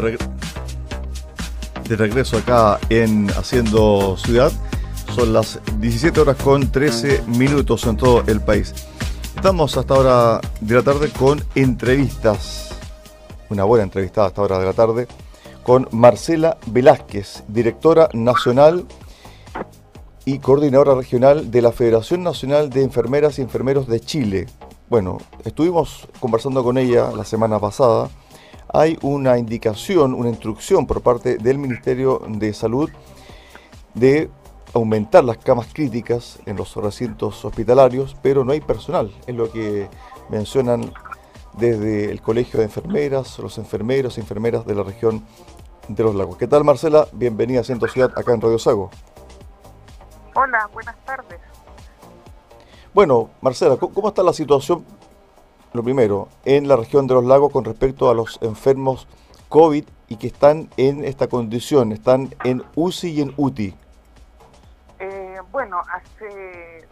de, 0.00 1.96
regreso 1.96 2.36
acá 2.36 2.78
en 2.90 3.30
Haciendo 3.30 4.16
Ciudad. 4.18 4.52
Son 5.14 5.32
las 5.32 5.58
17 5.78 6.20
horas 6.20 6.36
con 6.36 6.70
13 6.70 7.22
minutos 7.26 7.86
en 7.86 7.96
todo 7.96 8.22
el 8.26 8.40
país. 8.40 8.74
Estamos 9.34 9.76
hasta 9.76 9.94
ahora 9.94 10.40
de 10.60 10.74
la 10.74 10.82
tarde 10.82 11.10
con 11.10 11.42
entrevistas. 11.54 12.74
Una 13.48 13.64
buena 13.64 13.84
entrevista 13.84 14.26
hasta 14.26 14.42
ahora 14.42 14.58
de 14.58 14.66
la 14.66 14.72
tarde 14.74 15.08
con 15.62 15.88
Marcela 15.92 16.58
Velázquez, 16.66 17.44
directora 17.48 18.08
nacional 18.12 18.84
y 20.26 20.40
coordinadora 20.40 20.94
regional 20.94 21.50
de 21.50 21.62
la 21.62 21.72
Federación 21.72 22.22
Nacional 22.22 22.68
de 22.68 22.82
Enfermeras 22.82 23.38
y 23.38 23.42
Enfermeros 23.42 23.86
de 23.86 24.00
Chile. 24.00 24.46
Bueno, 24.90 25.18
estuvimos 25.44 26.06
conversando 26.20 26.62
con 26.62 26.76
ella 26.76 27.10
la 27.16 27.24
semana 27.24 27.58
pasada. 27.58 28.10
Hay 28.76 28.98
una 29.00 29.38
indicación, 29.38 30.12
una 30.12 30.28
instrucción 30.28 30.86
por 30.86 31.00
parte 31.00 31.38
del 31.38 31.56
Ministerio 31.56 32.20
de 32.28 32.52
Salud 32.52 32.90
de 33.94 34.28
aumentar 34.74 35.24
las 35.24 35.38
camas 35.38 35.68
críticas 35.72 36.38
en 36.44 36.56
los 36.58 36.76
recintos 36.76 37.42
hospitalarios, 37.42 38.14
pero 38.20 38.44
no 38.44 38.52
hay 38.52 38.60
personal, 38.60 39.10
es 39.26 39.34
lo 39.34 39.50
que 39.50 39.88
mencionan 40.28 40.92
desde 41.54 42.10
el 42.10 42.20
Colegio 42.20 42.58
de 42.58 42.66
Enfermeras, 42.66 43.38
los 43.38 43.56
enfermeros 43.56 44.18
y 44.18 44.20
enfermeras 44.20 44.66
de 44.66 44.74
la 44.74 44.82
región 44.82 45.24
de 45.88 46.02
los 46.04 46.14
lagos. 46.14 46.36
¿Qué 46.36 46.46
tal 46.46 46.62
Marcela? 46.62 47.08
Bienvenida 47.12 47.60
a 47.60 47.64
Ciento 47.64 47.88
Ciudad 47.88 48.12
acá 48.14 48.34
en 48.34 48.42
Radio 48.42 48.58
Sago. 48.58 48.90
Hola, 50.34 50.68
buenas 50.74 51.02
tardes. 51.06 51.40
Bueno, 52.92 53.30
Marcela, 53.40 53.78
¿cómo 53.78 54.08
está 54.08 54.22
la 54.22 54.34
situación, 54.34 54.84
lo 55.76 55.84
primero, 55.84 56.28
en 56.44 56.66
la 56.66 56.76
región 56.76 57.06
de 57.06 57.14
los 57.14 57.24
lagos 57.24 57.52
con 57.52 57.64
respecto 57.64 58.10
a 58.10 58.14
los 58.14 58.38
enfermos 58.42 59.06
COVID 59.48 59.84
y 60.08 60.16
que 60.16 60.26
están 60.26 60.68
en 60.76 61.04
esta 61.04 61.28
condición, 61.28 61.92
están 61.92 62.34
en 62.44 62.64
UCI 62.74 63.10
y 63.10 63.22
en 63.22 63.34
UTI? 63.36 63.76
Eh, 64.98 65.40
bueno, 65.52 65.80
hace 65.92 66.88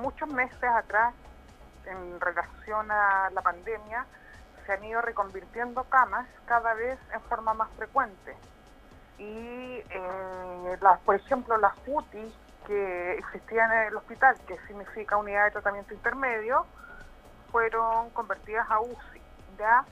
muchos 0.00 0.28
meses 0.30 0.62
atrás, 0.62 1.14
en 1.86 2.20
relación 2.20 2.90
a 2.90 3.30
la 3.30 3.42
pandemia, 3.42 4.06
se 4.66 4.72
han 4.72 4.84
ido 4.84 5.00
reconvirtiendo 5.02 5.84
camas 5.84 6.26
cada 6.46 6.74
vez 6.74 6.98
en 7.12 7.20
forma 7.22 7.54
más 7.54 7.68
frecuente. 7.76 8.36
Y, 9.18 9.24
eh, 9.24 10.78
las, 10.80 10.98
por 11.00 11.16
ejemplo, 11.16 11.56
las 11.58 11.74
UTI 11.86 12.32
que 12.66 13.18
existían 13.18 13.72
en 13.72 13.88
el 13.88 13.96
hospital, 13.96 14.36
que 14.46 14.56
significa 14.66 15.16
unidad 15.16 15.46
de 15.46 15.50
tratamiento 15.50 15.94
intermedio, 15.94 16.64
fueron 17.52 18.10
convertidas 18.10 18.68
a 18.68 18.80
UCI, 18.80 19.20
¿ya? 19.58 19.84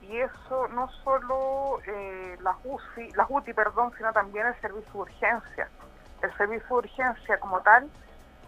Y 0.00 0.16
eso 0.16 0.68
no 0.68 0.90
solo 1.04 1.78
eh, 1.86 2.36
las 2.40 2.56
UCI, 2.64 3.12
las 3.12 3.26
UTI, 3.28 3.52
perdón, 3.52 3.92
sino 3.96 4.12
también 4.12 4.46
el 4.46 4.60
servicio 4.60 4.90
de 4.92 4.98
urgencia. 4.98 5.68
El 6.22 6.34
servicio 6.36 6.66
de 6.68 6.74
urgencia 6.74 7.38
como 7.38 7.60
tal, 7.60 7.88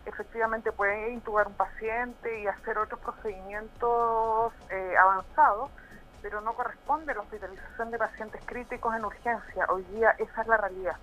efectivamente 0.07 0.73
puede 0.73 1.13
intubar 1.13 1.47
un 1.47 1.55
paciente 1.55 2.41
y 2.41 2.47
hacer 2.47 2.79
otros 2.79 2.99
procedimientos 3.01 4.53
eh, 4.71 4.95
avanzados, 4.99 5.71
pero 6.23 6.41
no 6.41 6.55
corresponde 6.55 7.13
a 7.13 7.17
la 7.17 7.21
hospitalización 7.23 7.91
de 7.91 7.99
pacientes 7.99 8.41
críticos 8.47 8.95
en 8.95 9.05
urgencia. 9.05 9.67
Hoy 9.69 9.83
día 9.95 10.11
esa 10.19 10.43
es 10.43 10.49
la 10.49 10.57
realidad. 10.57 10.97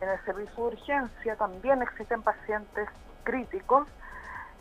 En 0.00 0.08
el 0.08 0.24
servicio 0.24 0.54
de 0.56 0.76
urgencia 0.76 1.36
también 1.36 1.82
existen 1.82 2.22
pacientes 2.22 2.88
críticos 3.22 3.86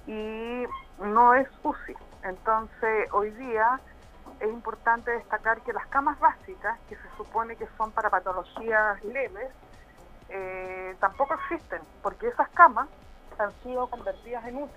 y 0.06 0.66
no 1.00 1.34
es 1.34 1.48
UCI. 1.64 1.96
Entonces, 2.24 3.08
hoy 3.12 3.32
día 3.32 3.80
es 4.40 4.50
importante 4.50 5.12
destacar 5.12 5.62
que 5.62 5.74
las 5.74 5.88
camas 5.88 6.20
básicas, 6.20 6.80
que 6.88 6.96
se 6.96 7.10
supone 7.18 7.56
que 7.56 7.68
son 7.78 7.92
para 7.92 8.10
patologías 8.10 9.04
leves, 9.04 9.52
eh, 10.30 10.96
tampoco 11.00 11.34
existen, 11.36 11.82
porque 12.02 12.28
esas 12.28 12.50
camas 12.50 12.88
han 13.38 13.52
sido 13.64 13.88
convertidas 13.88 14.46
en 14.46 14.64
UCI. 14.64 14.74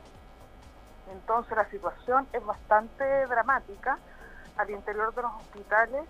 Entonces, 1.13 1.57
la 1.57 1.69
situación 1.69 2.27
es 2.33 2.45
bastante 2.45 3.27
dramática 3.27 3.99
al 4.57 4.71
interior 4.71 5.15
de 5.15 5.23
los 5.23 5.33
hospitales, 5.35 6.05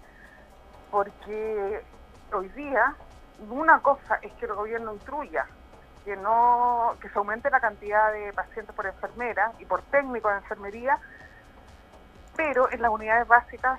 porque 0.91 1.85
hoy 2.33 2.49
día 2.51 2.95
una 3.51 3.81
cosa 3.81 4.17
es 4.23 4.33
que 4.35 4.47
el 4.47 4.55
gobierno 4.55 4.93
instruya 4.93 5.47
que 6.05 6.17
no 6.17 6.97
que 7.01 7.09
se 7.09 7.19
aumente 7.19 7.51
la 7.51 7.61
cantidad 7.61 8.13
de 8.13 8.33
pacientes 8.33 8.75
por 8.75 8.87
enfermera 8.87 9.53
y 9.59 9.65
por 9.65 9.83
técnico 9.83 10.29
de 10.29 10.37
enfermería, 10.37 10.99
pero 12.37 12.71
en 12.71 12.83
las 12.83 12.91
unidades 12.91 13.27
básicas 13.29 13.79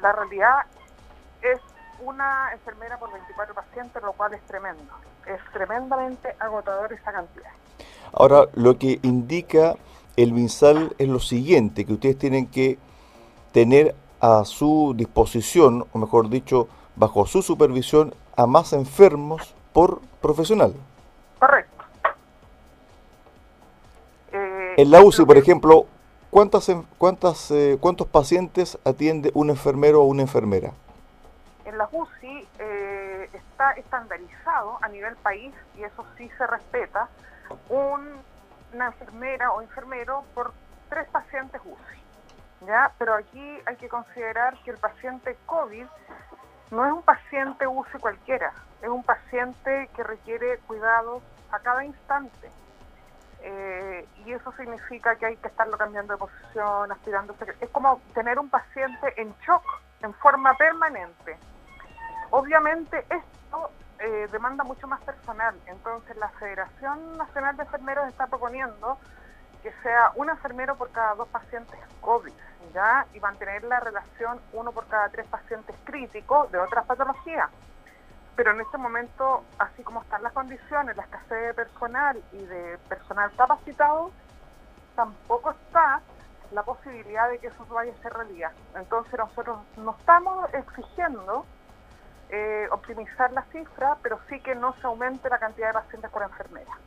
la 0.00 0.12
realidad 0.12 0.58
es 1.42 1.60
una 2.00 2.52
enfermera 2.52 2.98
por 2.98 3.12
24 3.12 3.54
pacientes, 3.54 4.02
lo 4.02 4.12
cual 4.12 4.34
es 4.34 4.42
tremendo. 4.42 4.82
Es 5.26 5.40
tremendamente 5.52 6.34
agotador 6.38 6.92
esa 6.92 7.12
cantidad. 7.12 7.50
Ahora, 8.12 8.46
lo 8.54 8.78
que 8.78 8.98
indica 9.02 9.76
el 10.16 10.32
MinSal 10.32 10.94
es 10.98 11.08
lo 11.08 11.20
siguiente, 11.20 11.84
que 11.86 11.92
ustedes 11.94 12.18
tienen 12.18 12.46
que 12.48 12.78
tener 13.52 13.94
a 14.20 14.44
su 14.44 14.94
disposición, 14.96 15.86
o 15.92 15.98
mejor 15.98 16.28
dicho, 16.28 16.68
bajo 16.96 17.26
su 17.26 17.42
supervisión, 17.42 18.14
a 18.36 18.46
más 18.46 18.72
enfermos 18.72 19.54
por 19.72 20.00
profesional. 20.20 20.74
Correcto. 21.38 21.84
Eh, 24.32 24.74
en 24.76 24.90
la 24.90 25.02
UCI, 25.02 25.24
por 25.24 25.36
ejemplo, 25.36 25.86
¿cuántas, 26.32 26.70
cuántas, 26.98 27.50
eh, 27.50 27.76
¿cuántos 27.78 28.08
pacientes 28.08 28.78
atiende 28.84 29.30
un 29.34 29.50
enfermero 29.50 30.00
o 30.02 30.06
una 30.06 30.22
enfermera? 30.22 30.72
En 31.64 31.78
la 31.78 31.88
UCI 31.92 32.48
eh, 32.58 33.30
está 33.32 33.72
estandarizado 33.72 34.78
a 34.80 34.88
nivel 34.88 35.14
país, 35.16 35.54
y 35.76 35.84
eso 35.84 36.04
sí 36.16 36.28
se 36.36 36.46
respeta, 36.46 37.08
una 37.68 38.86
enfermera 38.86 39.52
o 39.52 39.60
enfermero 39.60 40.24
por 40.34 40.52
tres 40.88 41.06
pacientes 41.10 41.60
UCI. 41.64 42.66
¿ya? 42.66 42.90
Pero 42.98 43.14
aquí 43.14 43.58
hay 43.66 43.76
que 43.76 43.88
considerar 43.88 44.56
que 44.64 44.70
el 44.70 44.78
paciente 44.78 45.36
COVID 45.46 45.86
no 46.70 46.86
es 46.86 46.92
un 46.92 47.02
paciente 47.02 47.66
UCI 47.66 47.98
cualquiera, 48.00 48.52
es 48.80 48.88
un 48.88 49.02
paciente 49.02 49.90
que 49.94 50.02
requiere 50.02 50.58
cuidados 50.66 51.22
a 51.52 51.58
cada 51.58 51.84
instante. 51.84 52.50
Eh, 53.44 54.06
y 54.24 54.32
eso 54.32 54.52
significa 54.52 55.16
que 55.16 55.26
hay 55.26 55.36
que 55.36 55.48
estarlo 55.48 55.76
cambiando 55.76 56.12
de 56.12 56.18
posición, 56.18 56.92
aspirando. 56.92 57.34
Es 57.60 57.70
como 57.70 58.00
tener 58.14 58.38
un 58.38 58.48
paciente 58.48 59.20
en 59.20 59.34
shock 59.46 59.64
en 60.02 60.14
forma 60.14 60.54
permanente. 60.54 61.36
Obviamente 62.30 63.04
esto 63.10 63.70
eh, 63.98 64.28
demanda 64.32 64.64
mucho 64.64 64.86
más 64.86 65.00
personal, 65.02 65.54
entonces 65.66 66.16
la 66.16 66.28
Federación 66.30 67.18
Nacional 67.18 67.56
de 67.56 67.64
Enfermeros 67.64 68.08
está 68.08 68.26
proponiendo 68.26 68.98
que 69.62 69.72
sea 69.82 70.12
un 70.16 70.28
enfermero 70.28 70.76
por 70.76 70.90
cada 70.90 71.14
dos 71.14 71.28
pacientes 71.28 71.78
COVID, 72.00 72.32
¿ya? 72.74 73.06
Y 73.14 73.20
mantener 73.20 73.62
la 73.64 73.80
relación 73.80 74.40
uno 74.52 74.72
por 74.72 74.86
cada 74.86 75.08
tres 75.08 75.26
pacientes 75.26 75.76
críticos 75.84 76.50
de 76.50 76.58
otras 76.58 76.84
patologías. 76.84 77.48
Pero 78.36 78.52
en 78.52 78.60
este 78.60 78.78
momento, 78.78 79.44
así 79.58 79.82
como 79.82 80.02
están 80.02 80.22
las 80.22 80.32
condiciones, 80.32 80.96
la 80.96 81.02
escasez 81.02 81.48
de 81.48 81.54
personal 81.54 82.22
y 82.32 82.38
de 82.38 82.78
personal 82.88 83.30
capacitado, 83.36 84.10
tampoco 84.96 85.50
está 85.50 86.00
la 86.52 86.62
posibilidad 86.62 87.30
de 87.30 87.38
que 87.38 87.48
eso 87.48 87.66
vaya 87.70 87.92
a 87.92 88.02
ser 88.02 88.12
realidad. 88.12 88.52
Entonces 88.74 89.18
nosotros 89.18 89.58
no 89.76 89.96
estamos 89.98 90.52
exigiendo 90.54 91.44
eh, 92.30 92.66
optimizar 92.70 93.32
la 93.32 93.42
cifra, 93.52 93.98
pero 94.02 94.18
sí 94.28 94.40
que 94.40 94.54
no 94.54 94.74
se 94.80 94.86
aumente 94.86 95.28
la 95.28 95.38
cantidad 95.38 95.68
de 95.68 95.74
pacientes 95.74 96.10
por 96.10 96.22
enfermera. 96.22 96.78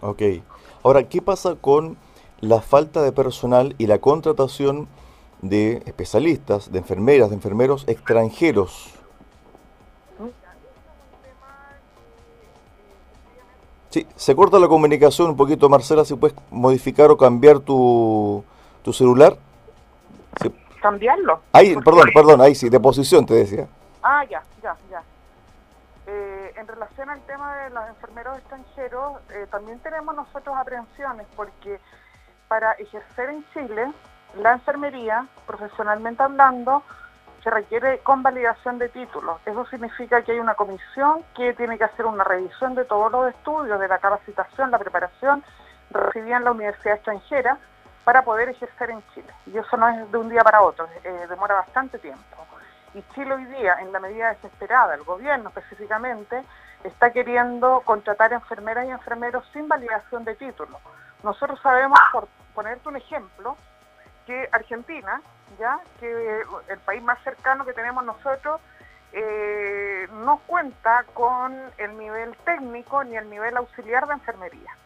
Ok. 0.00 0.22
Ahora, 0.82 1.02
¿qué 1.04 1.22
pasa 1.22 1.56
con 1.60 1.96
la 2.40 2.60
falta 2.60 3.02
de 3.02 3.12
personal 3.12 3.74
y 3.78 3.86
la 3.86 3.98
contratación 3.98 4.88
de 5.40 5.82
especialistas, 5.86 6.70
de 6.70 6.78
enfermeras, 6.78 7.30
de 7.30 7.36
enfermeros 7.36 7.84
extranjeros? 7.88 8.94
Sí, 13.94 14.04
se 14.16 14.34
corta 14.34 14.58
la 14.58 14.66
comunicación 14.66 15.30
un 15.30 15.36
poquito, 15.36 15.68
Marcela, 15.68 16.04
si 16.04 16.16
puedes 16.16 16.36
modificar 16.50 17.12
o 17.12 17.16
cambiar 17.16 17.60
tu, 17.60 18.44
tu 18.82 18.92
celular. 18.92 19.36
¿Cambiarlo? 20.82 21.42
Ahí, 21.52 21.76
perdón, 21.76 22.08
perdón, 22.12 22.40
ahí 22.40 22.56
sí, 22.56 22.68
de 22.68 22.80
posición 22.80 23.24
te 23.24 23.34
decía. 23.34 23.68
Ah, 24.02 24.24
ya, 24.24 24.42
ya, 24.60 24.76
ya. 24.90 25.00
Eh, 26.08 26.54
en 26.56 26.66
relación 26.66 27.08
al 27.08 27.20
tema 27.20 27.56
de 27.58 27.70
los 27.70 27.88
enfermeros 27.88 28.36
extranjeros, 28.38 29.12
eh, 29.30 29.46
también 29.52 29.78
tenemos 29.78 30.12
nosotros 30.16 30.56
aprehensiones 30.56 31.28
porque 31.36 31.78
para 32.48 32.72
ejercer 32.72 33.30
en 33.30 33.44
Chile 33.52 33.92
la 34.42 34.54
enfermería, 34.54 35.28
profesionalmente 35.46 36.20
hablando, 36.20 36.82
se 37.44 37.50
requiere 37.50 37.98
convalidación 37.98 38.78
de 38.78 38.88
títulos. 38.88 39.38
Eso 39.44 39.66
significa 39.66 40.22
que 40.22 40.32
hay 40.32 40.40
una 40.40 40.54
comisión 40.54 41.22
que 41.36 41.52
tiene 41.52 41.76
que 41.76 41.84
hacer 41.84 42.06
una 42.06 42.24
revisión 42.24 42.74
de 42.74 42.86
todos 42.86 43.12
los 43.12 43.28
estudios, 43.28 43.78
de 43.78 43.86
la 43.86 43.98
capacitación, 43.98 44.70
la 44.70 44.78
preparación 44.78 45.44
recibida 45.90 46.38
en 46.38 46.44
la 46.44 46.52
universidad 46.52 46.96
extranjera 46.96 47.58
para 48.04 48.22
poder 48.22 48.48
ejercer 48.48 48.90
en 48.90 49.02
Chile. 49.12 49.28
Y 49.46 49.58
eso 49.58 49.76
no 49.76 49.86
es 49.88 50.10
de 50.10 50.18
un 50.18 50.30
día 50.30 50.42
para 50.42 50.62
otro, 50.62 50.88
eh, 51.04 51.26
demora 51.28 51.56
bastante 51.56 51.98
tiempo. 51.98 52.22
Y 52.94 53.02
Chile 53.14 53.34
hoy 53.34 53.44
día, 53.44 53.76
en 53.80 53.92
la 53.92 54.00
medida 54.00 54.30
desesperada, 54.30 54.94
el 54.94 55.02
gobierno 55.02 55.50
específicamente, 55.50 56.42
está 56.82 57.12
queriendo 57.12 57.82
contratar 57.84 58.32
enfermeras 58.32 58.86
y 58.86 58.90
enfermeros 58.90 59.44
sin 59.52 59.68
validación 59.68 60.24
de 60.24 60.34
título. 60.34 60.80
Nosotros 61.22 61.60
sabemos, 61.62 61.98
por 62.10 62.26
ponerte 62.54 62.88
un 62.88 62.96
ejemplo, 62.96 63.56
que 64.26 64.48
Argentina, 64.52 65.20
ya 65.58 65.78
que 66.00 66.42
el 66.68 66.78
país 66.80 67.02
más 67.02 67.22
cercano 67.22 67.64
que 67.64 67.72
tenemos 67.72 68.04
nosotros, 68.04 68.60
eh, 69.12 70.08
no 70.24 70.38
cuenta 70.46 71.04
con 71.14 71.56
el 71.78 71.96
nivel 71.96 72.36
técnico 72.44 73.04
ni 73.04 73.16
el 73.16 73.30
nivel 73.30 73.56
auxiliar 73.56 74.06
de 74.06 74.14
enfermería. 74.14 74.76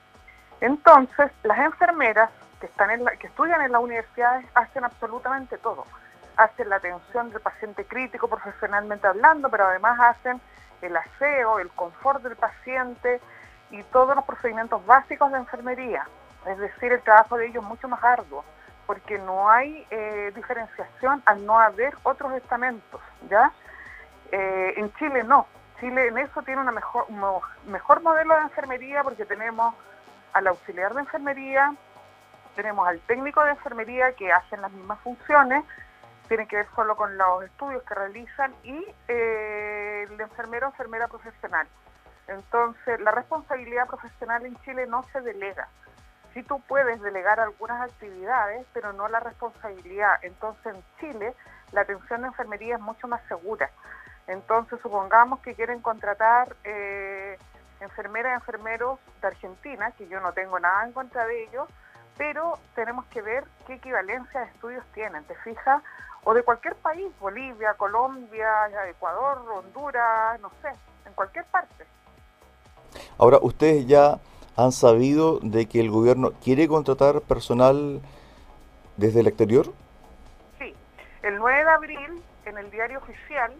Entonces, 0.61 1.31
las 1.45 1.59
enfermeras 1.61 2.31
que, 2.61 2.67
están 2.67 2.91
que 3.19 3.27
estudian 3.27 3.63
en 3.63 3.73
las 3.73 3.83
universidades 3.83 4.47
hacen 4.55 4.85
absolutamente 4.85 5.57
todo. 5.59 5.85
Hacen 6.37 6.69
la 6.69 6.77
atención 6.77 7.31
del 7.31 7.41
paciente 7.41 7.85
crítico 7.87 8.29
profesionalmente 8.29 9.07
hablando, 9.07 9.49
pero 9.49 9.67
además 9.67 9.99
hacen 9.99 10.41
el 10.83 10.97
aseo, 10.97 11.59
el 11.59 11.71
confort 11.71 12.23
del 12.23 12.37
paciente 12.37 13.21
y 13.71 13.83
todos 13.85 14.15
los 14.15 14.25
procedimientos 14.25 14.85
básicos 14.85 15.33
de 15.33 15.39
enfermería. 15.39 16.07
Es 16.47 16.59
decir, 16.59 16.93
el 16.93 17.03
trabajo 17.03 17.37
de 17.37 17.47
ellos 17.47 17.63
es 17.63 17.69
mucho 17.69 17.89
más 17.89 18.03
arduo, 18.03 18.45
porque 18.89 19.19
no 19.19 19.51
hay 19.51 19.87
eh, 19.91 20.33
diferenciación 20.35 21.23
al 21.27 21.45
no 21.45 21.61
haber 21.61 21.95
otros 22.05 22.33
estamentos, 22.33 23.03
¿ya? 23.29 23.53
Eh, 24.33 24.73
en 24.79 24.91
Chile 24.95 25.25
no. 25.25 25.47
Chile 25.79 26.07
en 26.07 26.17
eso 26.17 26.41
tiene 26.41 26.63
una 26.63 26.73
mejor, 26.73 27.05
mejor 27.67 28.03
modelo 28.03 28.35
de 28.35 28.41
enfermería 28.41 29.03
porque 29.05 29.27
tenemos 29.27 29.75
al 30.33 30.47
auxiliar 30.47 30.95
de 30.95 31.01
enfermería, 31.01 31.75
tenemos 32.57 32.89
al 32.89 32.99
técnico 33.01 33.45
de 33.45 33.51
enfermería 33.51 34.13
que 34.13 34.33
hacen 34.33 34.63
las 34.63 34.73
mismas 34.73 34.99
funciones, 35.01 35.67
tiene 36.27 36.49
que 36.49 36.57
ver 36.57 36.67
solo 36.75 36.97
con 36.97 37.19
los 37.19 37.45
estudios 37.45 37.83
que 37.83 37.95
realizan 37.95 38.55
y 38.63 38.87
eh, 39.07 40.07
el 40.11 40.19
enfermero 40.19 40.69
o 40.69 40.71
enfermera 40.71 41.09
profesional. 41.09 41.69
Entonces, 42.27 43.01
la 43.01 43.11
responsabilidad 43.11 43.87
profesional 43.87 44.47
en 44.47 44.57
Chile 44.63 44.87
no 44.87 45.05
se 45.13 45.21
delega. 45.21 45.69
Sí 46.39 46.45
tú 46.45 46.61
puedes 46.69 47.01
delegar 47.01 47.41
algunas 47.41 47.91
actividades, 47.91 48.65
pero 48.73 48.93
no 48.93 49.09
la 49.09 49.19
responsabilidad. 49.19 50.21
Entonces, 50.23 50.73
en 50.73 50.85
Chile, 51.01 51.35
la 51.73 51.81
atención 51.81 52.21
de 52.21 52.29
enfermería 52.29 52.77
es 52.77 52.81
mucho 52.81 53.09
más 53.09 53.21
segura. 53.27 53.69
Entonces, 54.29 54.79
supongamos 54.81 55.41
que 55.41 55.57
quieren 55.57 55.81
contratar 55.81 56.55
eh, 56.63 57.37
enfermeras 57.81 58.31
y 58.31 58.35
enfermeros 58.37 59.01
de 59.21 59.27
Argentina, 59.27 59.91
que 59.99 60.07
yo 60.07 60.21
no 60.21 60.33
tengo 60.33 60.61
nada 60.61 60.85
en 60.85 60.93
contra 60.93 61.27
de 61.27 61.43
ellos, 61.43 61.69
pero 62.17 62.57
tenemos 62.77 63.05
que 63.07 63.21
ver 63.21 63.43
qué 63.67 63.75
equivalencia 63.75 64.39
de 64.39 64.47
estudios 64.47 64.85
tienen, 64.95 65.25
¿te 65.25 65.35
fijas? 65.37 65.83
O 66.23 66.35
de 66.35 66.45
cualquier 66.45 66.77
país, 66.77 67.09
Bolivia, 67.19 67.75
Colombia, 67.75 68.49
Ecuador, 68.89 69.43
Honduras, 69.51 70.39
no 70.41 70.53
sé, 70.63 70.69
en 71.05 71.13
cualquier 71.15 71.47
parte. 71.47 71.85
Ahora, 73.19 73.39
¿ustedes 73.43 73.89
ya 73.89 74.19
han 74.59 74.73
sabido 74.73 75.39
de 75.41 75.67
que 75.67 75.81
el 75.81 75.91
gobierno 75.91 76.33
quiere 76.43 76.67
contratar 76.67 77.21
personal 77.23 78.01
desde 78.97 79.21
el 79.21 79.29
exterior? 79.29 79.73
Sí, 80.59 80.75
el 81.23 81.37
9 81.37 81.65
de 81.65 81.71
abril, 81.71 82.23
en 82.45 82.59
el 82.59 82.71
diario 82.71 82.99
oficial, 82.99 83.53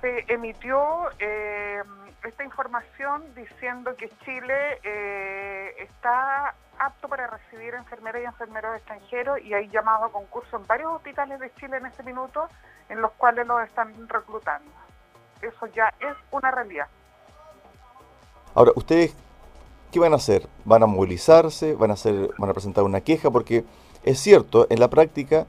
se 0.00 0.24
emitió... 0.28 0.78
Eh, 1.18 1.82
esta 2.24 2.44
información 2.44 3.24
diciendo 3.34 3.96
que 3.96 4.08
Chile 4.24 4.78
eh, 4.84 5.74
está 5.78 6.54
apto 6.78 7.08
para 7.08 7.26
recibir 7.26 7.74
enfermeras 7.74 8.22
y 8.22 8.24
enfermeros 8.26 8.76
extranjeros 8.76 9.40
y 9.42 9.54
hay 9.54 9.68
llamado 9.68 10.04
a 10.04 10.12
concurso 10.12 10.56
en 10.56 10.66
varios 10.66 10.92
hospitales 10.92 11.40
de 11.40 11.52
Chile 11.54 11.78
en 11.78 11.86
este 11.86 12.02
minuto 12.02 12.48
en 12.88 13.00
los 13.00 13.10
cuales 13.12 13.46
los 13.46 13.60
están 13.62 14.08
reclutando. 14.08 14.70
Eso 15.40 15.66
ya 15.74 15.92
es 15.98 16.14
una 16.30 16.52
realidad. 16.52 16.86
Ahora, 18.54 18.70
¿ustedes 18.76 19.16
qué 19.92 20.00
van 20.00 20.14
a 20.14 20.16
hacer? 20.16 20.48
¿Van 20.64 20.82
a 20.82 20.86
movilizarse? 20.86 21.74
¿Van 21.74 21.90
a, 21.90 21.94
hacer, 21.94 22.30
van 22.38 22.50
a 22.50 22.52
presentar 22.54 22.82
una 22.82 23.02
queja? 23.02 23.30
Porque 23.30 23.64
es 24.02 24.18
cierto, 24.18 24.66
en 24.70 24.80
la 24.80 24.90
práctica 24.90 25.46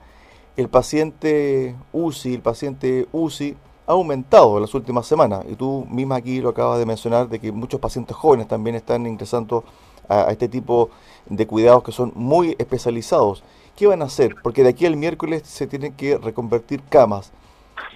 el 0.56 0.70
paciente 0.70 1.76
UCI, 1.94 2.36
el 2.36 2.42
paciente 2.42 3.08
UCI, 3.12 3.58
ha 3.88 3.94
aumentado 3.94 4.56
en 4.58 4.62
las 4.62 4.74
últimas 4.76 5.08
semanas. 5.08 5.46
Y 5.50 5.56
tú 5.56 5.88
misma 5.90 6.18
aquí 6.18 6.42
lo 6.42 6.50
acabas 6.50 6.78
de 6.78 6.86
mencionar, 6.86 7.28
de 7.30 7.40
que 7.40 7.52
muchos 7.52 7.80
pacientes 7.80 8.16
jóvenes 8.16 8.48
también 8.48 8.76
están 8.76 9.08
ingresando 9.08 9.64
a, 10.08 10.32
este 10.32 10.48
tipo 10.48 10.90
de 11.26 11.48
cuidados 11.48 11.84
que 11.84 11.92
son 11.92 12.12
muy 12.14 12.56
especializados. 12.60 13.44
¿Qué 13.76 13.88
van 13.88 14.02
a 14.02 14.06
hacer? 14.06 14.36
Porque 14.44 14.62
de 14.62 14.70
aquí 14.70 14.86
al 14.86 14.98
miércoles 14.98 15.44
se 15.46 15.68
tienen 15.68 15.94
que 15.94 16.18
reconvertir 16.18 16.84
camas. 16.84 17.32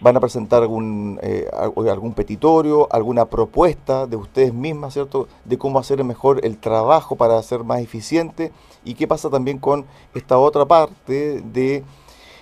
¿Van 0.01 0.16
a 0.16 0.19
presentar 0.19 0.62
algún, 0.62 1.19
eh, 1.22 1.50
algún 1.51 2.13
petitorio, 2.13 2.88
alguna 2.92 3.25
propuesta 3.25 4.06
de 4.06 4.16
ustedes 4.16 4.54
mismas, 4.54 4.94
¿cierto? 4.94 5.28
De 5.45 5.57
cómo 5.57 5.80
hacer 5.80 6.04
mejor 6.04 6.39
el 6.44 6.57
trabajo 6.57 7.16
para 7.16 7.42
ser 7.42 7.63
más 7.63 7.80
eficiente. 7.80 8.51
¿Y 8.84 8.95
qué 8.95 9.07
pasa 9.07 9.30
también 9.30 9.57
con 9.57 9.86
esta 10.13 10.38
otra 10.38 10.66
parte 10.66 11.42
de 11.42 11.84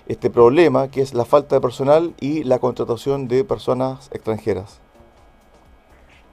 este 0.08 0.30
problema 0.30 0.90
que 0.90 1.02
es 1.02 1.14
la 1.14 1.26
falta 1.26 1.56
de 1.56 1.62
personal 1.62 2.14
y 2.20 2.44
la 2.44 2.60
contratación 2.60 3.28
de 3.28 3.44
personas 3.44 4.10
extranjeras? 4.14 4.82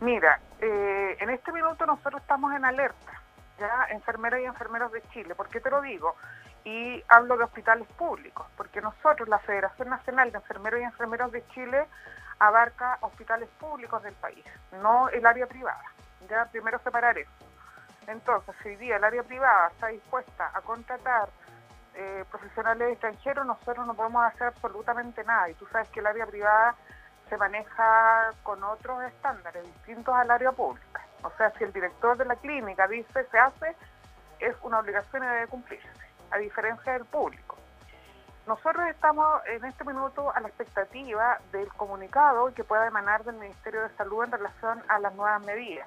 Mira, 0.00 0.40
eh, 0.60 1.16
en 1.20 1.30
este 1.30 1.52
minuto 1.52 1.86
nosotros 1.86 2.20
estamos 2.20 2.52
en 2.54 2.64
alerta, 2.64 3.22
ya 3.58 3.86
enfermeras 3.90 4.40
y 4.40 4.44
enfermeros 4.44 4.92
de 4.92 5.02
Chile. 5.12 5.34
¿Por 5.34 5.48
qué 5.48 5.60
te 5.60 5.70
lo 5.70 5.80
digo? 5.80 6.14
Y 6.64 7.02
hablo 7.08 7.36
de 7.36 7.44
hospitales 7.44 7.88
públicos, 7.98 8.46
porque 8.56 8.80
nosotros, 8.80 9.28
la 9.28 9.40
Federación 9.40 9.88
Nacional 9.88 10.30
de 10.30 10.38
Enfermeros 10.38 10.80
y 10.80 10.84
Enfermeros 10.84 11.32
de 11.32 11.46
Chile, 11.48 11.86
abarca 12.38 12.98
hospitales 13.00 13.48
públicos 13.58 14.02
del 14.02 14.14
país, 14.14 14.44
no 14.80 15.08
el 15.08 15.24
área 15.26 15.46
privada. 15.46 15.84
Ya 16.28 16.44
primero 16.46 16.78
separar 16.80 17.18
eso. 17.18 17.30
Entonces, 18.06 18.54
si 18.62 18.70
hoy 18.70 18.76
día 18.76 18.96
el 18.96 19.04
área 19.04 19.22
privada 19.22 19.68
está 19.68 19.88
dispuesta 19.88 20.50
a 20.54 20.60
contratar 20.60 21.28
eh, 21.94 22.24
profesionales 22.30 22.92
extranjeros 22.92 23.44
nosotros 23.44 23.86
no 23.86 23.94
podemos 23.94 24.24
hacer 24.24 24.48
absolutamente 24.48 25.24
nada. 25.24 25.50
Y 25.50 25.54
tú 25.54 25.66
sabes 25.66 25.88
que 25.90 26.00
el 26.00 26.06
área 26.06 26.26
privada 26.26 26.74
se 27.28 27.36
maneja 27.36 28.30
con 28.42 28.62
otros 28.64 29.02
estándares 29.04 29.64
distintos 29.64 30.14
al 30.14 30.30
área 30.30 30.52
pública. 30.52 31.02
O 31.22 31.30
sea, 31.36 31.52
si 31.58 31.64
el 31.64 31.72
director 31.72 32.16
de 32.16 32.24
la 32.24 32.36
clínica 32.36 32.88
dice 32.88 33.26
se 33.30 33.38
hace, 33.38 33.76
es 34.40 34.56
una 34.62 34.80
obligación 34.80 35.22
y 35.22 35.26
debe 35.26 35.46
cumplirse, 35.46 35.88
a 36.32 36.38
diferencia 36.38 36.92
del 36.92 37.04
público. 37.04 37.56
Nosotros 38.46 38.88
estamos 38.88 39.40
en 39.46 39.64
este 39.64 39.84
minuto 39.84 40.34
a 40.34 40.40
la 40.40 40.48
expectativa 40.48 41.38
del 41.52 41.68
comunicado 41.74 42.52
que 42.52 42.64
pueda 42.64 42.88
emanar 42.88 43.22
del 43.22 43.36
Ministerio 43.36 43.82
de 43.82 43.90
Salud 43.96 44.24
en 44.24 44.32
relación 44.32 44.82
a 44.88 44.98
las 44.98 45.14
nuevas 45.14 45.40
medidas, 45.44 45.86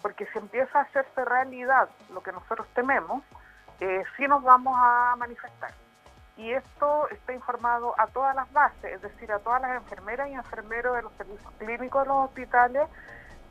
porque 0.00 0.26
si 0.26 0.38
empieza 0.38 0.80
a 0.80 0.82
hacerse 0.82 1.24
realidad 1.24 1.88
lo 2.12 2.20
que 2.20 2.32
nosotros 2.32 2.66
tememos, 2.74 3.22
eh, 3.78 4.02
sí 4.16 4.26
nos 4.26 4.42
vamos 4.42 4.74
a 4.76 5.14
manifestar. 5.16 5.72
Y 6.36 6.50
esto 6.52 7.08
está 7.10 7.34
informado 7.34 7.94
a 7.98 8.08
todas 8.08 8.34
las 8.34 8.52
bases, 8.52 8.94
es 8.94 9.02
decir, 9.02 9.30
a 9.30 9.38
todas 9.38 9.62
las 9.62 9.76
enfermeras 9.76 10.28
y 10.28 10.32
enfermeros 10.32 10.96
de 10.96 11.02
los 11.02 11.12
servicios 11.12 11.52
clínicos 11.58 12.02
de 12.02 12.08
los 12.08 12.24
hospitales, 12.24 12.88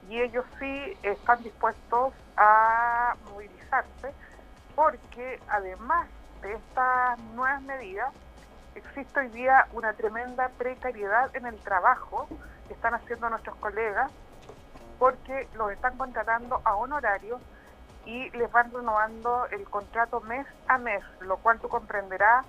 y 0.10 0.20
ellos 0.20 0.44
sí 0.60 0.98
están 1.04 1.42
dispuestos 1.42 2.14
a 2.36 3.16
movilizarse, 3.30 4.14
porque 4.76 5.40
además 5.48 6.10
de 6.42 6.54
estas 6.54 7.20
nuevas 7.36 7.62
medidas, 7.64 8.14
existe 8.76 9.20
hoy 9.20 9.30
día 9.30 9.68
una 9.74 9.94
tremenda 9.94 10.50
precariedad 10.58 11.36
en 11.36 11.46
el 11.46 11.58
trabajo 11.60 12.28
que 12.68 12.74
están 12.74 12.94
haciendo 12.94 13.30
nuestros 13.30 13.56
colegas, 13.58 14.12
porque 14.98 15.48
los 15.56 15.72
están 15.72 15.98
contratando 15.98 16.62
a 16.64 16.76
honorarios 16.76 17.42
y 18.06 18.30
les 18.32 18.52
van 18.52 18.72
renovando 18.72 19.46
el 19.52 19.64
contrato 19.66 20.22
mes 20.22 20.48
a 20.68 20.78
mes, 20.78 21.04
lo 21.22 21.38
cual 21.38 21.60
tú 21.60 21.70
comprenderás 21.70 22.46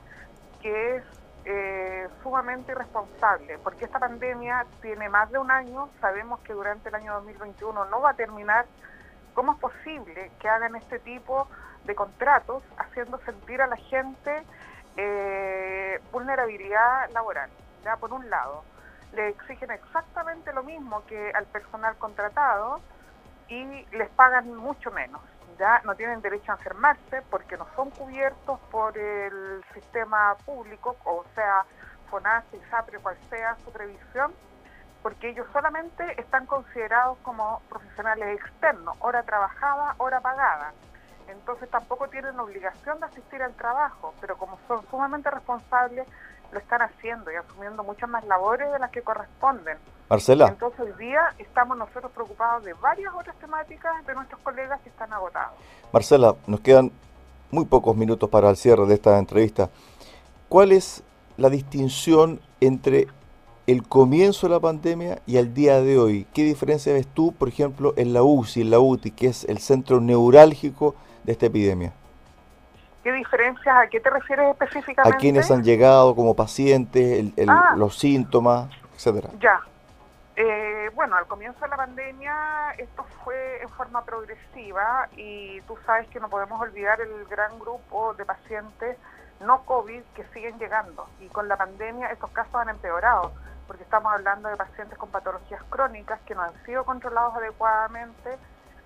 que 0.61 0.97
es 0.97 1.05
eh, 1.45 2.09
sumamente 2.23 2.73
irresponsable, 2.73 3.59
porque 3.59 3.85
esta 3.85 3.99
pandemia 3.99 4.65
tiene 4.81 5.09
más 5.09 5.31
de 5.31 5.39
un 5.39 5.51
año, 5.51 5.89
sabemos 6.01 6.41
que 6.41 6.53
durante 6.53 6.89
el 6.89 6.95
año 6.95 7.15
2021 7.15 7.85
no 7.87 8.01
va 8.01 8.11
a 8.11 8.15
terminar. 8.15 8.65
¿Cómo 9.35 9.53
es 9.53 9.59
posible 9.59 10.31
que 10.39 10.49
hagan 10.49 10.77
este 10.77 10.99
tipo 10.99 11.49
contratos 11.95 12.63
haciendo 12.79 13.19
sentir 13.19 13.61
a 13.61 13.67
la 13.67 13.77
gente 13.77 14.43
eh, 14.97 16.01
vulnerabilidad 16.13 17.11
laboral? 17.11 17.51
Ya 17.85 17.97
por 17.97 18.13
un 18.13 18.29
lado, 18.31 18.65
le 19.13 19.29
exigen 19.29 19.71
exactamente 19.71 20.53
lo 20.53 20.63
mismo 20.63 21.05
que 21.07 21.31
al 21.35 21.47
personal 21.47 21.97
contratado 21.97 22.81
y 23.49 23.87
les 23.93 24.09
pagan 24.11 24.55
mucho 24.55 24.91
menos 24.91 25.21
ya 25.59 25.81
no 25.85 25.95
tienen 25.95 26.21
derecho 26.21 26.53
a 26.53 26.55
enfermarse 26.57 27.23
porque 27.31 27.57
no 27.57 27.67
son 27.77 27.91
cubiertos 27.91 28.59
por 28.71 28.97
el 28.97 29.65
sistema 29.75 30.35
público, 30.45 30.97
o 31.05 31.25
sea, 31.35 31.65
FONASA, 32.11 32.57
ISAPRE, 32.57 32.99
cual 32.99 33.17
sea 33.31 33.57
su 33.65 33.73
previsión, 33.73 34.33
porque 35.03 35.31
ellos 35.31 35.47
solamente 35.53 36.21
están 36.21 36.47
considerados 36.47 37.19
como 37.19 37.63
profesionales 37.69 38.41
externos, 38.41 38.97
hora 39.01 39.23
trabajada, 39.23 39.95
hora 39.99 40.21
pagada. 40.21 40.73
Entonces 41.29 41.69
tampoco 41.71 42.09
tienen 42.09 42.39
obligación 42.39 43.01
de 43.01 43.07
asistir 43.07 43.43
al 43.43 43.55
trabajo, 43.55 44.15
pero 44.21 44.37
como 44.37 44.59
son 44.69 44.85
sumamente 44.91 45.31
responsables, 45.31 46.07
lo 46.53 46.59
están 46.59 46.83
haciendo 46.83 47.33
y 47.33 47.37
asumiendo 47.37 47.83
muchas 47.83 48.09
más 48.09 48.25
labores 48.27 48.71
de 48.71 48.79
las 48.79 48.91
que 48.91 49.03
corresponden. 49.03 49.79
Marcela. 50.09 50.49
Entonces 50.49 50.81
hoy 50.81 50.93
día 50.99 51.35
estamos 51.39 51.77
nosotros 51.77 52.13
preocupados 52.13 52.65
de 52.65 52.75
varias 52.75 53.15
otras 53.15 53.35
temáticas 53.37 54.05
de 54.07 54.15
nuestros 54.15 54.41
colegas 54.43 54.81
que 54.83 54.91
están 54.91 55.13
agotados. 55.13 55.55
Marcela, 55.93 56.35
nos 56.47 56.61
quedan 56.61 56.93
muy 57.51 57.65
pocos 57.65 57.97
minutos 57.97 58.29
para 58.29 58.51
el 58.51 58.57
cierre 58.57 58.87
de 58.87 58.95
esta 58.95 59.19
entrevista. 59.19 59.71
¿Cuál 60.49 60.73
es 60.73 61.03
la 61.39 61.49
distinción 61.49 62.41
entre 62.61 63.09
el 63.67 63.87
comienzo 63.87 64.47
de 64.47 64.55
la 64.55 64.61
pandemia 64.61 65.21
y 65.27 65.39
el 65.39 65.55
día 65.55 65.81
de 65.81 65.99
hoy? 65.99 66.27
¿Qué 66.35 66.43
diferencia 66.43 66.93
ves 66.93 67.07
tú, 67.07 67.33
por 67.33 67.49
ejemplo, 67.49 67.95
en 67.97 68.13
la 68.13 68.23
UCI, 68.23 68.63
en 68.63 68.71
la 68.71 68.81
UTI, 68.81 69.13
que 69.13 69.29
es 69.29 69.45
el 69.45 69.59
centro 69.59 70.01
neurálgico 70.01 70.95
de 71.25 71.33
esta 71.33 71.47
epidemia? 71.47 71.93
¿Qué 73.03 73.13
diferencias? 73.13 73.77
¿A 73.77 73.89
qué 73.89 74.01
te 74.01 74.11
refieres 74.11 74.51
específicamente? 74.51 75.17
A 75.17 75.19
quienes 75.19 75.51
han 75.51 75.65
llegado 75.65 76.15
como 76.15 76.35
pacientes, 76.35 77.33
ah. 77.49 77.75
los 77.77 77.99
síntomas, 77.99 78.69
etcétera. 78.95 79.31
Ya. 79.41 79.61
Eh, 80.37 80.91
bueno, 80.95 81.17
al 81.17 81.27
comienzo 81.27 81.61
de 81.61 81.69
la 81.69 81.77
pandemia 81.77 82.73
esto 82.79 83.05
fue 83.23 83.61
en 83.61 83.69
forma 83.71 84.03
progresiva 84.05 85.09
y 85.17 85.61
tú 85.63 85.77
sabes 85.85 86.09
que 86.09 86.21
no 86.21 86.31
podemos 86.31 86.59
olvidar 86.61 87.01
el 87.01 87.27
gran 87.27 87.59
grupo 87.59 88.15
de 88.15 88.25
pacientes 88.25 88.97
no 89.41 89.65
COVID 89.65 90.03
que 90.15 90.25
siguen 90.33 90.59
llegando 90.59 91.07
y 91.21 91.27
con 91.27 91.49
la 91.49 91.57
pandemia 91.57 92.09
estos 92.09 92.31
casos 92.31 92.55
han 92.55 92.71
empeorado 92.71 93.33
porque 93.67 93.83
estamos 93.83 94.13
hablando 94.13 94.49
de 94.49 94.57
pacientes 94.57 94.97
con 94.97 95.11
patologías 95.11 95.63
crónicas 95.69 96.21
que 96.23 96.35
no 96.35 96.43
han 96.43 96.65
sido 96.65 96.85
controlados 96.85 97.35
adecuadamente 97.37 98.39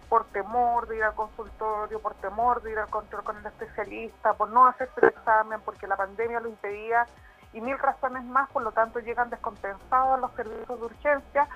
por 0.09 0.25
temor 0.27 0.87
de 0.87 0.97
ir 0.97 1.05
al 1.05 1.15
consultorio, 1.15 2.01
por 2.01 2.15
temor 2.15 2.63
de 2.63 2.73
ir 2.73 2.79
al 2.79 2.89
control 2.89 3.25
con 3.25 3.37
el 3.37 3.47
especialista, 3.47 4.35
por 4.35 4.49
no 4.51 4.67
hacerse 4.67 5.01
el 5.03 5.09
examen, 5.09 5.61
porque 5.65 5.87
la 5.87 5.97
pandemia 5.97 6.41
lo 6.41 6.49
impedía 6.49 7.07
y 7.53 7.61
mil 7.61 7.79
razones 7.79 8.25
más, 8.25 8.49
por 8.51 8.63
lo 8.63 8.73
tanto 8.73 9.01
llegan 9.01 9.31
descompensados 9.31 10.19
a 10.19 10.21
los 10.21 10.33
servicios 10.35 10.79
de 10.79 10.87
urgencia 10.87 11.49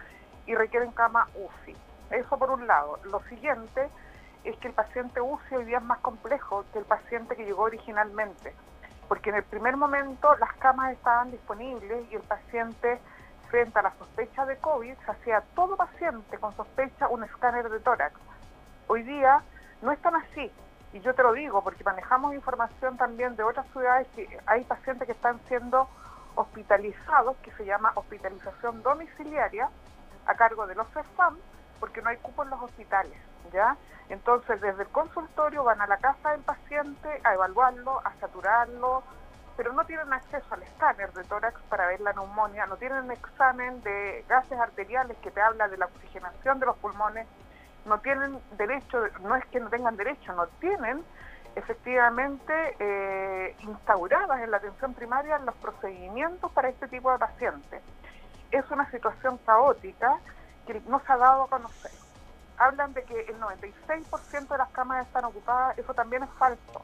y 0.47 0.55
requieren 0.55 0.91
cama 0.93 1.29
UCI. 1.35 1.77
Eso 2.11 2.39
por 2.39 2.51
un 2.51 2.67
lado. 2.67 2.99
Lo 3.05 3.21
siguiente 3.25 3.89
es 4.43 4.57
que 4.59 4.69
el 4.69 4.75
paciente 4.75 5.21
UCI 5.21 5.57
hoy 5.57 5.65
día 5.65 5.79
es 5.79 5.85
más 5.85 5.99
complejo 5.99 6.65
que 6.73 6.81
el 6.81 6.85
paciente 6.85 7.37
que 7.37 7.45
llegó 7.45 7.63
originalmente, 7.63 8.55
porque 9.09 9.31
en 9.31 9.37
el 9.37 9.45
primer 9.45 9.77
momento 9.77 10.35
las 10.37 10.53
camas 10.55 10.93
estaban 10.93 11.31
disponibles 11.31 12.11
y 12.11 12.17
el 12.17 12.23
paciente 12.23 13.01
frente 13.49 13.79
a 13.79 13.83
la 13.83 13.93
sospecha 13.99 14.47
de 14.47 14.57
COVID 14.59 14.95
se 15.05 15.11
hacía 15.11 15.43
todo 15.55 15.77
paciente 15.77 16.39
con 16.39 16.55
sospecha 16.57 17.09
un 17.09 17.25
escáner 17.25 17.69
de 17.69 17.81
tórax 17.81 18.15
Hoy 18.93 19.05
día 19.05 19.41
no 19.83 19.93
es 19.93 20.03
tan 20.03 20.17
así. 20.17 20.51
Y 20.93 20.99
yo 20.99 21.15
te 21.15 21.23
lo 21.23 21.33
digo 21.33 21.63
porque 21.63 21.85
manejamos 21.85 22.35
información 22.35 22.97
también 22.97 23.37
de 23.37 23.45
otras 23.45 23.65
ciudades 23.69 24.09
que 24.17 24.27
hay 24.47 24.65
pacientes 24.65 25.07
que 25.07 25.13
están 25.13 25.39
siendo 25.47 25.89
hospitalizados, 26.35 27.37
que 27.37 27.53
se 27.53 27.65
llama 27.65 27.93
hospitalización 27.95 28.83
domiciliaria, 28.83 29.69
a 30.27 30.35
cargo 30.35 30.67
de 30.67 30.75
los 30.75 30.89
CEFAM, 30.89 31.39
porque 31.79 32.03
no 32.03 32.09
hay 32.09 32.17
cupo 32.17 32.43
en 32.43 32.51
los 32.51 32.61
hospitales, 32.63 33.17
¿ya? 33.53 33.77
Entonces, 34.09 34.61
desde 34.61 34.83
el 34.83 34.89
consultorio 34.89 35.63
van 35.63 35.81
a 35.81 35.87
la 35.87 35.99
casa 35.99 36.33
del 36.33 36.41
paciente 36.41 37.21
a 37.23 37.35
evaluarlo, 37.35 38.01
a 38.05 38.13
saturarlo, 38.15 39.05
pero 39.57 39.73
no 39.73 39.85
tienen 39.85 40.13
acceso 40.13 40.53
al 40.53 40.65
escáner 40.65 41.13
de 41.13 41.23
tórax 41.23 41.61
para 41.69 41.87
ver 41.87 42.01
la 42.01 42.13
neumonía, 42.13 42.67
no 42.67 42.77
tienen 42.77 43.09
examen 43.13 43.81
de 43.83 44.25
gases 44.29 44.59
arteriales 44.59 45.17
que 45.19 45.31
te 45.31 45.41
habla 45.41 45.69
de 45.69 45.77
la 45.77 45.87
oxigenación 45.87 46.59
de 46.59 46.67
los 46.67 46.77
pulmones, 46.79 47.29
no 47.87 47.99
tienen 48.01 48.39
derecho, 48.57 49.03
no 49.23 49.37
es 49.37 49.45
que 49.47 49.61
no 49.61 49.69
tengan 49.69 49.97
derecho, 49.97 50.33
no 50.33 50.47
tienen 50.61 51.05
efectivamente 51.57 52.77
eh, 52.79 53.57
instauradas 53.61 54.41
en 54.41 54.51
la 54.51 54.59
atención 54.59 54.95
primaria 54.95 55.39
los 55.39 55.55
procedimientos 55.57 56.51
para 56.53 56.69
este 56.69 56.89
tipo 56.89 57.11
de 57.11 57.19
pacientes. 57.19 57.83
Es 58.51 58.69
una 58.71 58.91
situación 58.91 59.39
caótica 59.45 60.19
que 60.67 60.81
no 60.87 61.01
se 61.01 61.13
ha 61.13 61.17
dado 61.17 61.45
a 61.45 61.49
conocer. 61.49 61.93
Hablan 62.59 62.93
de 62.93 63.03
que 63.05 63.21
el 63.21 63.41
96% 63.41 64.49
de 64.49 64.59
las 64.59 64.69
camas 64.71 65.07
están 65.07 65.25
ocupadas, 65.25 65.79
eso 65.79 65.95
también 65.95 66.23
es 66.23 66.31
falso. 66.39 66.83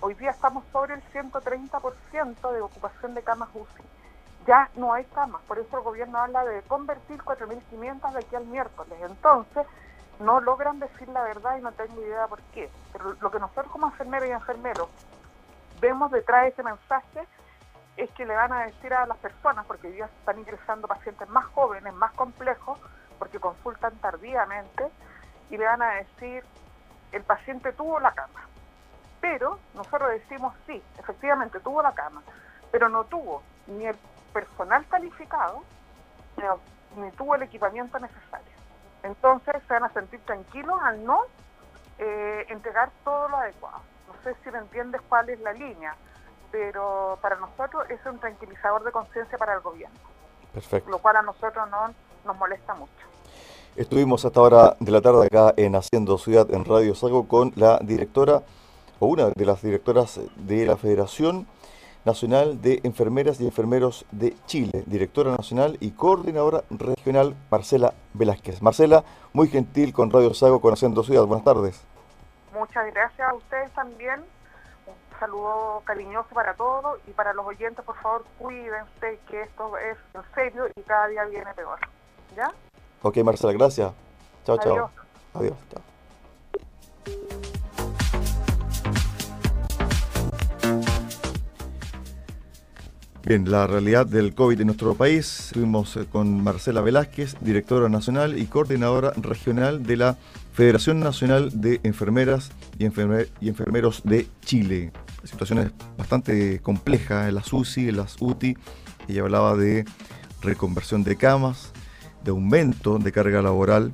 Hoy 0.00 0.14
día 0.14 0.30
estamos 0.30 0.64
sobre 0.72 0.94
el 0.94 1.02
130% 1.12 2.52
de 2.52 2.60
ocupación 2.62 3.14
de 3.14 3.22
camas 3.22 3.50
UCI. 3.52 3.84
Ya 4.46 4.70
no 4.74 4.94
hay 4.94 5.04
camas, 5.04 5.42
por 5.42 5.58
eso 5.58 5.76
el 5.76 5.84
gobierno 5.84 6.18
habla 6.18 6.42
de 6.44 6.62
convertir 6.62 7.22
4.500 7.22 8.12
de 8.12 8.18
aquí 8.18 8.34
al 8.34 8.46
miércoles. 8.46 8.98
Entonces, 9.02 9.66
no 10.20 10.40
logran 10.40 10.78
decir 10.78 11.08
la 11.08 11.22
verdad 11.22 11.58
y 11.58 11.62
no 11.62 11.72
tengo 11.72 12.00
idea 12.00 12.26
por 12.26 12.40
qué. 12.54 12.70
Pero 12.92 13.14
lo 13.20 13.30
que 13.30 13.40
nosotros 13.40 13.70
como 13.72 13.86
enfermeros 13.86 14.28
y 14.28 14.32
enfermeros 14.32 14.88
vemos 15.80 16.10
detrás 16.10 16.42
de 16.42 16.48
ese 16.48 16.62
mensaje 16.62 17.26
es 17.96 18.10
que 18.12 18.24
le 18.24 18.34
van 18.34 18.52
a 18.52 18.64
decir 18.64 18.94
a 18.94 19.06
las 19.06 19.18
personas, 19.18 19.66
porque 19.66 19.94
ya 19.96 20.06
están 20.06 20.38
ingresando 20.38 20.86
pacientes 20.86 21.28
más 21.28 21.46
jóvenes, 21.46 21.92
más 21.94 22.12
complejos, 22.12 22.78
porque 23.18 23.38
consultan 23.38 23.96
tardíamente, 23.98 24.88
y 25.50 25.56
le 25.56 25.64
van 25.64 25.82
a 25.82 25.94
decir, 25.94 26.44
el 27.12 27.22
paciente 27.24 27.72
tuvo 27.72 28.00
la 28.00 28.12
cama. 28.12 28.46
Pero 29.20 29.58
nosotros 29.74 30.10
decimos, 30.10 30.54
sí, 30.66 30.82
efectivamente 30.98 31.60
tuvo 31.60 31.82
la 31.82 31.92
cama, 31.92 32.22
pero 32.70 32.88
no 32.88 33.04
tuvo 33.04 33.42
ni 33.66 33.86
el 33.86 33.96
personal 34.32 34.86
calificado, 34.88 35.62
ni 36.96 37.10
tuvo 37.12 37.34
el 37.34 37.42
equipamiento 37.42 37.98
necesario. 37.98 38.49
Entonces 39.02 39.56
se 39.66 39.74
van 39.74 39.84
a 39.84 39.92
sentir 39.92 40.20
tranquilos 40.20 40.78
al 40.82 41.04
no 41.04 41.22
eh, 41.98 42.46
entregar 42.48 42.90
todo 43.04 43.28
lo 43.28 43.36
adecuado. 43.36 43.80
No 44.08 44.14
sé 44.22 44.36
si 44.42 44.50
me 44.50 44.58
entiendes 44.58 45.00
cuál 45.08 45.28
es 45.30 45.40
la 45.40 45.52
línea, 45.52 45.94
pero 46.50 47.18
para 47.22 47.36
nosotros 47.36 47.84
es 47.90 48.04
un 48.06 48.18
tranquilizador 48.18 48.84
de 48.84 48.92
conciencia 48.92 49.38
para 49.38 49.54
el 49.54 49.60
gobierno. 49.60 49.98
Perfecto. 50.52 50.90
Lo 50.90 50.98
cual 50.98 51.16
a 51.16 51.22
nosotros 51.22 51.68
no 51.70 51.94
nos 52.24 52.36
molesta 52.36 52.74
mucho. 52.74 52.92
Estuvimos 53.76 54.24
hasta 54.24 54.40
ahora 54.40 54.76
de 54.80 54.90
la 54.90 55.00
tarde 55.00 55.26
acá 55.26 55.54
en 55.56 55.76
Haciendo 55.76 56.18
Ciudad 56.18 56.50
en 56.50 56.64
Radio 56.64 56.94
Sago 56.94 57.28
con 57.28 57.52
la 57.54 57.78
directora 57.78 58.42
o 58.98 59.06
una 59.06 59.28
de 59.28 59.44
las 59.44 59.62
directoras 59.62 60.20
de 60.36 60.66
la 60.66 60.76
Federación 60.76 61.46
Nacional 62.04 62.62
de 62.62 62.80
Enfermeras 62.82 63.40
y 63.40 63.46
Enfermeros 63.46 64.06
de 64.10 64.34
Chile, 64.46 64.84
directora 64.86 65.32
nacional 65.32 65.76
y 65.80 65.90
coordinadora 65.90 66.64
regional 66.70 67.36
Marcela 67.50 67.92
Velázquez. 68.14 68.62
Marcela, 68.62 69.04
muy 69.32 69.48
gentil 69.48 69.92
con 69.92 70.10
Radio 70.10 70.32
Sago, 70.32 70.60
conociendo 70.60 71.02
Ciudad. 71.02 71.24
Buenas 71.24 71.44
tardes. 71.44 71.82
Muchas 72.54 72.86
gracias 72.92 73.28
a 73.28 73.34
ustedes 73.34 73.70
también. 73.72 74.20
Un 74.86 75.18
saludo 75.18 75.82
cariñoso 75.84 76.28
para 76.34 76.54
todos 76.54 76.98
y 77.06 77.10
para 77.10 77.34
los 77.34 77.46
oyentes, 77.46 77.84
por 77.84 77.96
favor, 77.96 78.24
cuídense 78.38 79.18
que 79.28 79.42
esto 79.42 79.76
es 79.76 79.98
en 80.14 80.22
serio 80.34 80.64
y 80.74 80.80
cada 80.82 81.08
día 81.08 81.24
viene 81.26 81.52
peor. 81.54 81.78
¿Ya? 82.34 82.50
Ok, 83.02 83.18
Marcela, 83.18 83.52
gracias. 83.52 83.92
Chao, 84.44 84.56
chao. 84.58 84.90
Adiós. 85.34 85.56
Chao. 85.70 85.82
Bien, 93.30 93.48
la 93.48 93.68
realidad 93.68 94.06
del 94.06 94.34
COVID 94.34 94.60
en 94.60 94.66
nuestro 94.66 94.96
país. 94.96 95.38
Estuvimos 95.46 95.96
eh, 95.96 96.04
con 96.10 96.42
Marcela 96.42 96.80
Velázquez, 96.80 97.36
directora 97.40 97.88
nacional 97.88 98.36
y 98.36 98.46
coordinadora 98.46 99.12
regional 99.22 99.84
de 99.84 99.96
la 99.96 100.18
Federación 100.52 100.98
Nacional 100.98 101.60
de 101.60 101.78
Enfermeras 101.84 102.50
y, 102.76 102.86
Enfermeros 102.86 104.02
de 104.02 104.26
Chile. 104.40 104.90
La 105.22 105.28
situación 105.28 105.60
es 105.60 105.70
bastante 105.96 106.58
compleja 106.58 107.28
en 107.28 107.36
las 107.36 107.52
UCI, 107.52 107.90
en 107.90 107.98
las 107.98 108.16
UTI. 108.18 108.58
Ella 109.06 109.22
hablaba 109.22 109.54
de 109.54 109.84
reconversión 110.42 111.04
de 111.04 111.14
camas, 111.14 111.70
de 112.24 112.32
aumento 112.32 112.98
de 112.98 113.12
carga 113.12 113.42
laboral 113.42 113.92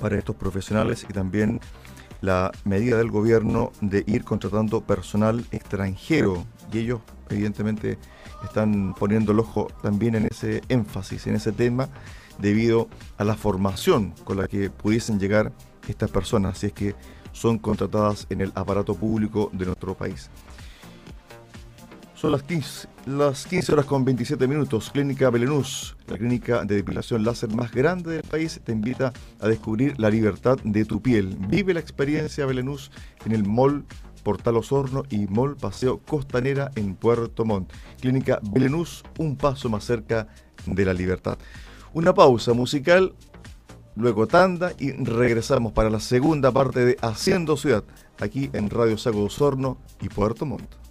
para 0.00 0.18
estos 0.18 0.34
profesionales 0.34 1.06
y 1.08 1.12
también 1.12 1.60
la 2.20 2.50
medida 2.64 2.98
del 2.98 3.12
gobierno 3.12 3.70
de 3.80 4.02
ir 4.08 4.24
contratando 4.24 4.80
personal 4.80 5.44
extranjero 5.52 6.44
y 6.74 6.78
ellos 6.78 7.00
evidentemente 7.30 7.98
están 8.42 8.94
poniendo 8.94 9.32
el 9.32 9.38
ojo 9.38 9.68
también 9.82 10.14
en 10.16 10.26
ese 10.26 10.62
énfasis, 10.68 11.26
en 11.26 11.36
ese 11.36 11.52
tema, 11.52 11.88
debido 12.38 12.88
a 13.16 13.24
la 13.24 13.36
formación 13.36 14.12
con 14.24 14.36
la 14.36 14.48
que 14.48 14.70
pudiesen 14.70 15.18
llegar 15.18 15.52
estas 15.88 16.10
personas, 16.10 16.58
si 16.58 16.66
es 16.66 16.72
que 16.72 16.94
son 17.32 17.58
contratadas 17.58 18.26
en 18.30 18.40
el 18.40 18.52
aparato 18.54 18.94
público 18.94 19.50
de 19.52 19.66
nuestro 19.66 19.94
país. 19.94 20.30
Son 22.14 22.32
las 22.32 22.42
15, 22.42 22.88
las 23.06 23.46
15 23.46 23.72
horas 23.72 23.84
con 23.84 24.04
27 24.04 24.48
minutos. 24.48 24.90
Clínica 24.90 25.28
Belenús, 25.28 25.94
la 26.06 26.16
clínica 26.16 26.64
de 26.64 26.76
depilación 26.76 27.22
láser 27.22 27.50
más 27.50 27.70
grande 27.70 28.12
del 28.12 28.22
país, 28.22 28.60
te 28.64 28.72
invita 28.72 29.12
a 29.40 29.48
descubrir 29.48 29.98
la 30.00 30.08
libertad 30.08 30.56
de 30.64 30.84
tu 30.86 31.02
piel. 31.02 31.36
Vive 31.48 31.74
la 31.74 31.80
experiencia 31.80 32.46
Belenús 32.46 32.90
en 33.26 33.32
el 33.32 33.44
Mall 33.44 33.84
Portal 34.24 34.56
Osorno 34.56 35.04
y 35.10 35.28
Mall 35.28 35.56
Paseo 35.56 35.98
Costanera 35.98 36.72
en 36.74 36.96
Puerto 36.96 37.44
Montt. 37.44 37.72
Clínica 38.00 38.40
Belenús, 38.42 39.04
un 39.18 39.36
paso 39.36 39.68
más 39.68 39.84
cerca 39.84 40.26
de 40.66 40.84
la 40.84 40.92
libertad. 40.92 41.38
Una 41.92 42.12
pausa 42.12 42.54
musical, 42.54 43.14
luego 43.94 44.26
tanda 44.26 44.72
y 44.80 44.90
regresamos 44.92 45.72
para 45.72 45.90
la 45.90 46.00
segunda 46.00 46.50
parte 46.50 46.84
de 46.84 46.96
Haciendo 47.00 47.56
Ciudad, 47.56 47.84
aquí 48.18 48.50
en 48.52 48.70
Radio 48.70 48.98
Sago 48.98 49.22
Osorno 49.24 49.78
y 50.00 50.08
Puerto 50.08 50.44
Montt. 50.46 50.83